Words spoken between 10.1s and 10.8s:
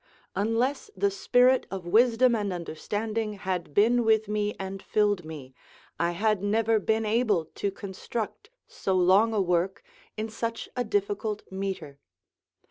in such